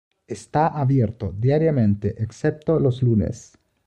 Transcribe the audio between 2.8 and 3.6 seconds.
lunes.